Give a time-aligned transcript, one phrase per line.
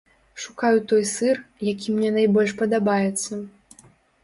[0.45, 3.31] Шукаю той сыр, які мне найбольш падабаецца.